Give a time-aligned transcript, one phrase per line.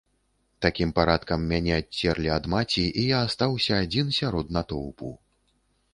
[0.65, 5.13] Такім парадкам мяне адцерлі ад маці, і я астаўся адзін сярод натоўпу.